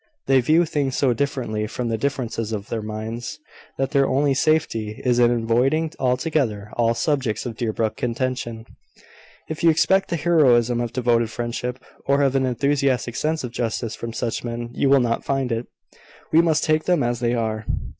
[0.25, 3.37] They view things so differently, from the differences of their minds,
[3.77, 8.65] that their only safety is in avoiding altogether all subjects of Deerbrook contention.
[9.47, 11.77] If you expect the heroism of devoted friendship,
[12.07, 15.67] or of an enthusiastic sense of justice from such men, you will not find it.
[16.33, 17.67] We must take them as they are."